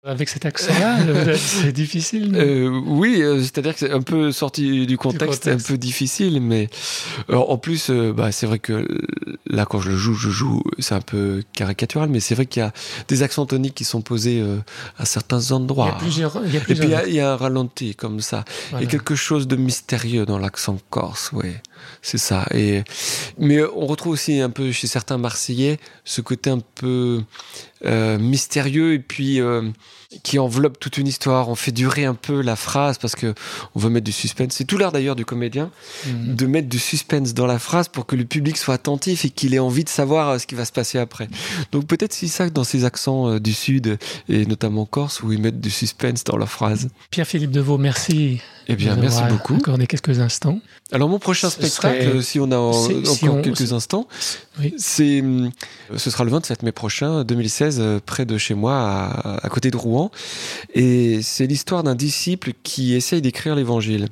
Avec 0.02 0.30
cet 0.30 0.46
accent-là, 0.46 0.96
c'est 1.36 1.72
difficile. 1.72 2.34
Euh, 2.34 2.70
oui, 2.86 3.20
euh, 3.20 3.42
c'est-à-dire 3.42 3.74
que 3.74 3.80
c'est 3.80 3.90
un 3.90 4.00
peu 4.00 4.32
sorti 4.32 4.86
du 4.86 4.96
contexte, 4.96 5.46
un 5.46 5.58
peu 5.58 5.76
difficile, 5.76 6.40
mais 6.40 6.70
euh, 7.28 7.36
en 7.36 7.58
plus, 7.58 7.90
bah, 7.90 8.32
c'est 8.32 8.46
vrai 8.46 8.58
que 8.58 8.88
là, 9.46 9.66
quand 9.66 9.78
je 9.78 9.90
le 9.90 9.96
joue, 9.98 10.14
je 10.14 10.30
joue, 10.30 10.62
c'est 10.78 10.94
un 10.94 11.02
peu 11.02 11.42
caricatural, 11.52 12.08
mais 12.08 12.18
c'est 12.18 12.34
vrai 12.34 12.46
qu'il 12.46 12.62
y 12.62 12.64
a 12.64 12.72
des 13.08 13.22
accents 13.22 13.44
toniques 13.44 13.74
qui 13.74 13.84
sont 13.84 14.00
posés 14.00 14.42
à 14.96 15.04
certains 15.04 15.52
endroits. 15.52 15.88
Il 15.88 15.92
y 15.92 15.94
a 15.94 15.98
plusieurs. 15.98 16.40
Il 16.46 16.54
y 16.54 16.56
a 16.56 16.60
plusieurs... 16.60 16.86
Et 16.86 17.02
puis 17.02 17.10
il 17.10 17.14
y, 17.16 17.20
a, 17.20 17.32
un 17.32 17.36
ralenti 17.36 17.94
comme 17.94 18.22
ça, 18.22 18.46
Il 18.72 18.80
y 18.80 18.84
a 18.84 18.86
quelque 18.86 19.14
chose 19.14 19.48
de 19.48 19.56
mystérieux 19.56 20.24
dans 20.24 20.38
l'accent 20.38 20.78
corse, 20.88 21.30
oui, 21.34 21.56
c'est 22.02 22.18
ça. 22.18 22.46
Et 22.54 22.82
mais 23.38 23.62
on 23.62 23.86
retrouve 23.86 24.12
aussi 24.12 24.40
un 24.40 24.50
peu 24.50 24.72
chez 24.72 24.86
certains 24.86 25.18
Marseillais 25.18 25.78
ce 26.04 26.20
côté 26.20 26.50
un 26.50 26.60
peu 26.74 27.22
euh, 27.84 28.18
mystérieux 28.18 28.94
et 28.94 28.98
puis 28.98 29.40
euh, 29.40 29.70
qui 30.22 30.38
enveloppe 30.38 30.78
toute 30.80 30.98
une 30.98 31.06
histoire. 31.06 31.48
On 31.48 31.54
fait 31.54 31.72
durer 31.72 32.04
un 32.04 32.14
peu 32.14 32.42
la 32.42 32.56
phrase 32.56 32.98
parce 32.98 33.14
que 33.14 33.34
on 33.74 33.80
veut 33.80 33.90
mettre 33.90 34.06
du 34.06 34.12
suspense. 34.12 34.54
C'est 34.54 34.64
tout 34.64 34.78
l'art 34.78 34.92
d'ailleurs 34.92 35.16
du 35.16 35.24
comédien 35.24 35.70
mhm. 36.06 36.34
de 36.34 36.46
mettre 36.46 36.68
du 36.68 36.78
suspense 36.78 37.34
dans 37.34 37.46
la 37.46 37.58
phrase 37.58 37.88
pour 37.88 38.06
que 38.06 38.16
le 38.16 38.24
public 38.24 38.56
soit 38.56 38.74
attentif 38.74 39.24
et 39.24 39.30
qu'il 39.30 39.54
ait 39.54 39.58
envie 39.60 39.84
de 39.84 39.88
savoir 39.88 40.28
euh, 40.28 40.38
ce 40.38 40.46
qui 40.46 40.54
va 40.54 40.64
se 40.64 40.72
passer 40.72 40.98
après. 40.98 41.28
Donc 41.72 41.86
peut-être 41.86 42.12
si 42.12 42.28
ça 42.28 42.50
dans 42.50 42.64
ces 42.64 42.84
accents 42.84 43.38
du 43.38 43.52
sud 43.52 43.98
et 44.28 44.46
notamment 44.46 44.86
corse 44.86 45.22
où 45.22 45.32
ils 45.32 45.40
mettent 45.40 45.60
du 45.60 45.70
suspense 45.70 46.24
dans 46.24 46.36
leur 46.36 46.48
phrase. 46.48 46.88
Pierre-Philippe 47.10 47.50
Deveau, 47.50 47.78
merci. 47.78 48.40
Eh 48.68 48.76
bien, 48.76 48.94
merci 48.94 49.22
beaucoup. 49.28 49.56
Accordé 49.56 49.88
quelques 49.88 50.20
instants. 50.20 50.60
Alors 50.92 51.08
mon 51.08 51.18
prochain 51.18 51.50
spectacle, 51.50 52.22
si 52.22 52.38
on 52.38 52.50
a 52.52 52.56
encore 52.56 53.42
quelques 53.42 53.72
instants, 53.72 54.06
c'est 54.76 55.22
ce 55.96 56.10
sera 56.10 56.24
le 56.24 56.30
27 56.30 56.62
mai 56.62 56.72
prochain, 56.72 57.24
2016 57.24 57.78
euh, 57.80 58.00
près 58.04 58.24
de 58.24 58.38
chez 58.38 58.54
moi, 58.54 59.10
à, 59.42 59.48
côté 59.48 59.70
de 59.70 59.76
Rouen. 59.76 59.99
Et 60.74 61.20
c'est 61.22 61.46
l'histoire 61.46 61.82
d'un 61.82 61.94
disciple 61.94 62.52
qui 62.62 62.94
essaye 62.94 63.20
d'écrire 63.20 63.54
l'évangile. 63.54 64.08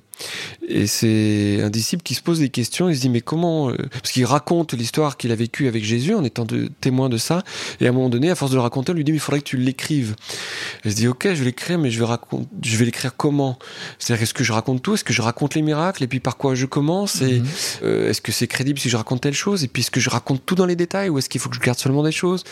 Et 0.69 0.87
c'est 0.87 1.61
un 1.63 1.71
disciple 1.71 2.03
qui 2.03 2.15
se 2.15 2.23
pose 2.23 2.41
des 2.41 2.49
questions. 2.49 2.89
Il 2.89 2.97
se 2.97 3.01
dit 3.01 3.09
mais 3.09 3.21
comment 3.21 3.71
euh, 3.71 3.77
Parce 3.91 4.13
qu'il 4.13 4.25
raconte 4.25 4.75
l'histoire 4.75 5.17
qu'il 5.17 5.33
a 5.33 5.35
vécue 5.35 5.69
avec 5.69 5.85
Jésus 5.85 6.15
en 6.15 6.25
étant 6.25 6.45
de, 6.45 6.71
témoin 6.81 7.09
de 7.09 7.17
ça. 7.17 7.43
Et 7.81 7.87
à 7.87 7.91
un 7.91 7.93
moment 7.93 8.09
donné, 8.09 8.31
à 8.31 8.35
force 8.35 8.51
de 8.51 8.57
le 8.57 8.63
raconter, 8.63 8.93
on 8.93 8.95
lui 8.95 9.05
dit 9.05 9.13
mais 9.13 9.19
il 9.19 9.21
faudrait 9.21 9.41
que 9.41 9.47
tu 9.47 9.57
l'écrives. 9.57 10.15
Il 10.85 10.91
se 10.91 10.97
dit 10.97 11.09
ok, 11.09 11.25
je 11.25 11.39
vais 11.39 11.45
l'écrire, 11.47 11.79
mais 11.79 11.91
je 11.91 12.05
vais 12.05 12.09
je 12.63 12.77
vais 12.77 12.85
l'écrire 12.85 13.17
comment? 13.17 13.59
C'est-à-dire 13.99 14.23
est-ce 14.23 14.35
que 14.35 14.45
je 14.45 14.53
raconte 14.53 14.83
tout? 14.83 14.95
Est-ce 14.95 15.05
que 15.05 15.13
je 15.13 15.23
raconte 15.23 15.55
les 15.55 15.63
miracles? 15.63 16.03
Et 16.03 16.07
puis 16.07 16.21
par 16.21 16.37
quoi 16.37 16.55
je 16.55 16.67
commence? 16.67 17.23
Et 17.23 17.41
mhm. 17.41 17.47
euh, 17.85 18.11
est-ce 18.11 18.21
que 18.21 18.33
c'est 18.33 18.47
crédible 18.47 18.79
si 18.79 18.89
je 18.89 18.97
raconte 18.97 19.23
telle 19.23 19.35
chose? 19.35 19.65
Et 19.65 19.69
puis 19.69 19.83
est-ce 19.83 19.91
que 19.91 20.01
je 20.01 20.11
raconte 20.11 20.45
tout 20.45 20.55
dans 20.55 20.67
les 20.67 20.77
détails? 20.77 21.09
Ou 21.09 21.19
est-ce 21.19 21.29
qu'il 21.29 21.41
faut 21.41 21.49
que 21.49 21.57
je 21.57 21.61
garde 21.61 21.79
seulement 21.79 22.03
des 22.03 22.13
choses? 22.13 22.45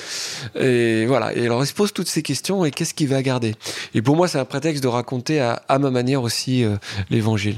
Et 0.58 1.06
voilà. 1.06 1.34
Et 1.34 1.44
alors 1.44 1.62
il 1.62 1.66
se 1.66 1.74
pose 1.74 1.92
toutes 1.92 2.08
ces 2.08 2.22
questions 2.22 2.64
et 2.64 2.70
qu'est-ce 2.70 2.94
qu'il 2.94 3.08
va 3.08 3.22
garder? 3.22 3.54
Et 3.94 4.02
pour 4.02 4.16
moi, 4.16 4.28
c'est 4.28 4.38
un 4.38 4.44
prétexte 4.44 4.82
de 4.82 4.88
raconter 4.88 5.40
à, 5.40 5.78
ma 5.78 5.90
manière 5.90 6.22
aussi 6.22 6.64
euh, 6.64 6.76
l'évangile. 7.10 7.55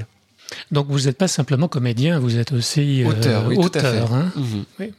Donc 0.71 0.87
vous 0.89 1.01
n'êtes 1.01 1.17
pas 1.17 1.27
simplement 1.27 1.67
comédien, 1.67 2.19
vous 2.19 2.37
êtes 2.37 2.51
aussi 2.51 3.03
euh, 3.03 3.09
auteur. 3.09 3.47
Oui, 3.47 3.57
auteur 3.57 4.13
hein. 4.13 4.31
mhm. 4.35 4.91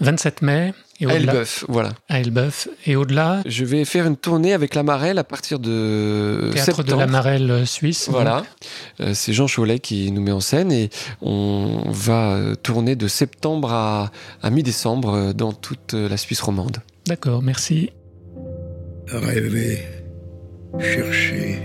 27 0.00 0.42
mai. 0.42 0.74
Et 1.00 1.06
à 1.06 1.14
Elbeuf, 1.14 1.64
voilà. 1.68 1.90
À 2.08 2.20
Elbeuf. 2.20 2.68
Et 2.86 2.94
au-delà 2.94 3.42
Je 3.46 3.64
vais 3.64 3.84
faire 3.84 4.06
une 4.06 4.16
tournée 4.16 4.52
avec 4.52 4.74
La 4.74 4.82
Marelle 4.84 5.18
à 5.18 5.24
partir 5.24 5.58
de 5.58 6.50
Théâtre 6.52 6.84
de 6.84 6.94
La 6.94 7.06
Marelle 7.06 7.50
euh, 7.50 7.64
suisse. 7.64 8.08
Voilà. 8.08 8.44
Euh, 9.00 9.12
c'est 9.14 9.32
Jean 9.32 9.46
Cholet 9.46 9.80
qui 9.80 10.12
nous 10.12 10.22
met 10.22 10.32
en 10.32 10.40
scène 10.40 10.70
et 10.70 10.90
on 11.20 11.84
va 11.88 12.54
tourner 12.62 12.94
de 12.94 13.08
septembre 13.08 13.72
à, 13.72 14.12
à 14.42 14.50
mi-décembre 14.50 15.32
dans 15.32 15.52
toute 15.52 15.94
la 15.94 16.16
Suisse 16.16 16.40
romande. 16.40 16.78
D'accord, 17.06 17.42
merci. 17.42 17.90
Rêver, 19.08 19.80
chercher, 20.78 21.58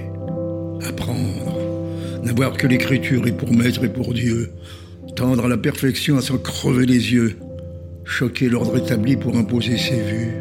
apprendre 0.84 1.77
n'avoir 2.24 2.58
que 2.58 2.68
l'écriture 2.68 3.28
et 3.28 3.32
pour 3.32 3.54
maître 3.54 3.84
et 3.84 3.90
pour 3.90 4.14
Dieu, 4.14 4.52
tendre 5.16 5.46
à 5.46 5.48
la 5.48 5.58
perfection 5.58 6.18
à 6.18 6.22
s'en 6.22 6.38
crever 6.38 6.86
les 6.86 7.14
yeux, 7.14 7.38
choquer 8.06 8.50
l'ordre 8.50 8.78
établi 8.78 9.16
pour 9.16 9.36
imposer 9.36 9.78
ses 9.78 10.02
vues, 10.02 10.34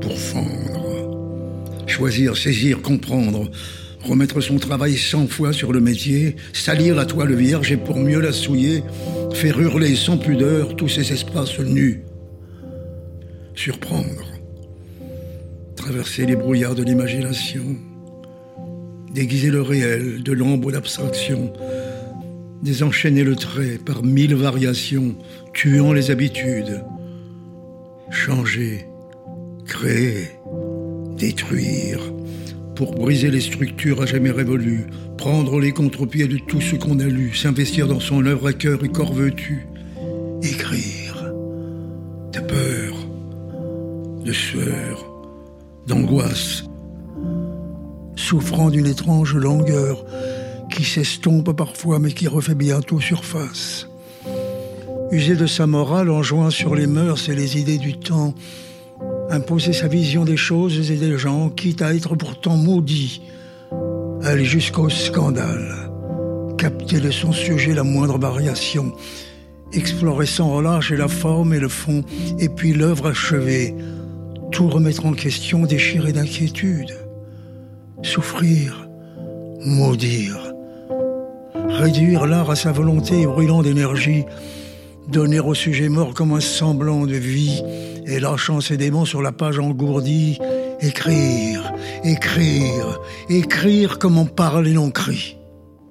pour 0.00 0.18
fendre, 0.18 1.86
choisir, 1.86 2.36
saisir, 2.36 2.82
comprendre, 2.82 3.50
remettre 4.02 4.40
son 4.40 4.58
travail 4.58 4.96
cent 4.96 5.26
fois 5.26 5.52
sur 5.52 5.72
le 5.72 5.80
métier, 5.80 6.36
salir 6.52 6.94
la 6.94 7.06
toile 7.06 7.34
vierge 7.34 7.72
et 7.72 7.76
pour 7.76 7.96
mieux 7.96 8.20
la 8.20 8.32
souiller, 8.32 8.82
faire 9.34 9.60
hurler 9.60 9.94
sans 9.94 10.18
pudeur 10.18 10.76
tous 10.76 10.88
ces 10.88 11.12
espaces 11.12 11.58
nus, 11.58 12.02
surprendre, 13.54 14.26
traverser 15.76 16.26
les 16.26 16.36
brouillards 16.36 16.74
de 16.74 16.82
l'imagination, 16.82 17.76
déguiser 19.16 19.48
le 19.50 19.62
réel 19.62 20.22
de 20.22 20.32
l'ombre 20.32 20.70
d'abstraction, 20.70 21.50
désenchaîner 22.62 23.24
le 23.24 23.34
trait 23.34 23.78
par 23.82 24.04
mille 24.04 24.34
variations, 24.34 25.16
tuant 25.54 25.94
les 25.94 26.10
habitudes, 26.10 26.84
changer, 28.10 28.84
créer, 29.64 30.32
détruire, 31.16 31.98
pour 32.74 32.94
briser 32.94 33.30
les 33.30 33.40
structures 33.40 34.02
à 34.02 34.06
jamais 34.06 34.30
révolues, 34.30 34.84
prendre 35.16 35.60
les 35.60 35.72
contre-pieds 35.72 36.28
de 36.28 36.36
tout 36.36 36.60
ce 36.60 36.76
qu'on 36.76 37.00
a 37.00 37.06
lu, 37.06 37.34
s'investir 37.34 37.88
dans 37.88 38.00
son 38.00 38.26
œuvre 38.26 38.48
à 38.48 38.52
cœur 38.52 38.84
et 38.84 38.90
corps 38.90 39.14
vêtu, 39.14 39.66
écrire, 40.42 41.32
de 42.34 42.40
peur, 42.40 42.94
de 44.26 44.32
sueur, 44.32 45.10
d'angoisse, 45.86 46.65
souffrant 48.16 48.70
d'une 48.70 48.86
étrange 48.86 49.34
longueur 49.34 50.04
qui 50.70 50.84
s'estompe 50.84 51.52
parfois 51.56 51.98
mais 51.98 52.12
qui 52.12 52.26
refait 52.26 52.54
bientôt 52.54 53.00
surface. 53.00 53.88
User 55.12 55.36
de 55.36 55.46
sa 55.46 55.66
morale 55.66 56.10
en 56.10 56.22
jouant 56.22 56.50
sur 56.50 56.74
les 56.74 56.88
mœurs 56.88 57.28
et 57.28 57.34
les 57.34 57.58
idées 57.58 57.78
du 57.78 57.96
temps, 57.96 58.34
imposer 59.30 59.72
sa 59.72 59.86
vision 59.86 60.24
des 60.24 60.36
choses 60.36 60.90
et 60.90 60.96
des 60.96 61.16
gens, 61.16 61.48
quitte 61.48 61.82
à 61.82 61.94
être 61.94 62.16
pourtant 62.16 62.56
maudit, 62.56 63.22
aller 64.24 64.44
jusqu'au 64.44 64.88
scandale, 64.88 65.90
capter 66.58 66.98
de 66.98 67.12
son 67.12 67.30
sujet 67.30 67.72
la 67.72 67.84
moindre 67.84 68.18
variation, 68.18 68.92
explorer 69.72 70.26
sans 70.26 70.50
relâche 70.50 70.90
la 70.90 71.08
forme 71.08 71.54
et 71.54 71.60
le 71.60 71.68
fond, 71.68 72.02
et 72.40 72.48
puis 72.48 72.72
l'œuvre 72.72 73.06
achevée, 73.06 73.76
tout 74.50 74.68
remettre 74.68 75.06
en 75.06 75.12
question 75.12 75.66
déchiré 75.66 76.12
d'inquiétude 76.12 77.05
souffrir, 78.02 78.88
maudire, 79.64 80.52
réduire 81.68 82.26
l'art 82.26 82.50
à 82.50 82.56
sa 82.56 82.72
volonté 82.72 83.26
brûlant 83.26 83.62
d'énergie, 83.62 84.24
donner 85.08 85.40
au 85.40 85.54
sujet 85.54 85.88
mort 85.88 86.14
comme 86.14 86.32
un 86.32 86.40
semblant 86.40 87.06
de 87.06 87.16
vie, 87.16 87.62
et 88.06 88.20
lâchant 88.20 88.60
ses 88.60 88.76
démons 88.76 89.04
sur 89.04 89.22
la 89.22 89.32
page 89.32 89.58
engourdie, 89.58 90.38
écrire, 90.80 91.72
écrire, 92.04 93.00
écrire 93.28 93.98
comme 93.98 94.18
on 94.18 94.26
parle 94.26 94.68
et 94.68 94.72
non 94.72 94.90
crie. 94.90 95.35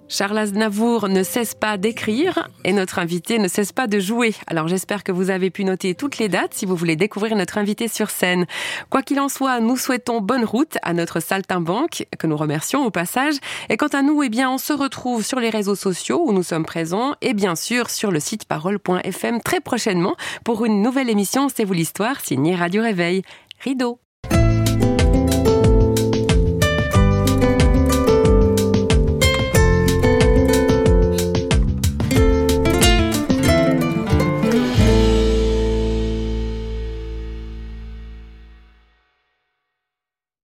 Charles 0.07 0.37
Aznavour 0.37 1.09
ne 1.09 1.23
cesse 1.23 1.55
pas 1.55 1.77
d'écrire 1.77 2.47
et 2.63 2.73
notre 2.73 2.99
invité 2.99 3.39
ne 3.39 3.47
cesse 3.47 3.71
pas 3.71 3.87
de 3.87 3.99
jouer. 3.99 4.35
Alors 4.45 4.67
j'espère 4.67 5.03
que 5.03 5.11
vous 5.11 5.31
avez 5.31 5.49
pu 5.49 5.65
noter 5.65 5.95
toutes 5.95 6.19
les 6.19 6.29
dates 6.29 6.53
si 6.53 6.65
vous 6.65 6.75
voulez 6.75 6.95
découvrir 6.95 7.35
notre 7.35 7.57
invité 7.57 7.87
sur 7.87 8.09
scène. 8.11 8.45
Quoi 8.89 9.01
qu'il 9.01 9.19
en 9.19 9.29
soit, 9.29 9.59
nous 9.59 9.77
souhaitons 9.77 10.21
bonne 10.21 10.45
route 10.45 10.77
à 10.83 10.93
notre 10.93 11.19
saltimbanque, 11.19 12.05
que 12.19 12.27
nous 12.27 12.37
remercions 12.37 12.85
au 12.85 12.91
passage. 12.91 13.35
Et 13.69 13.77
quant 13.77 13.87
à 13.87 14.03
nous, 14.03 14.21
eh 14.21 14.29
bien, 14.29 14.51
on 14.51 14.59
se 14.59 14.73
retrouve 14.73 15.25
sur 15.25 15.39
les 15.39 15.49
réseaux 15.49 15.75
sociaux 15.75 16.23
où 16.25 16.33
nous 16.33 16.43
sommes 16.43 16.65
présents 16.65 17.15
et 17.21 17.33
bien 17.33 17.55
sûr 17.55 17.89
sur 17.89 18.11
le 18.11 18.19
site 18.19 18.45
parole.fm 18.45 19.41
très 19.41 19.59
prochainement 19.59 20.15
pour 20.43 20.65
une 20.65 20.81
nouvelle 20.81 21.09
émission 21.09 21.49
C'est 21.49 21.65
vous 21.65 21.73
l'histoire 21.73 22.19
signée 22.21 22.55
Radio 22.55 22.83
Réveil. 22.83 23.23
Rideau. 23.59 24.04